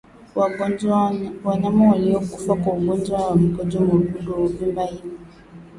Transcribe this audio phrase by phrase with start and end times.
[1.43, 5.01] Wanyama waliokufa kwa ugonjwa wa mkojo mwekundu huvimba ini